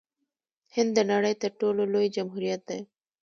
هند 0.75 0.91
د 0.97 0.99
نړۍ 1.11 1.33
تر 1.41 1.51
ټولو 1.59 1.81
لوی 1.93 2.07
جمهوریت 2.15 2.61
دی. 2.69 2.79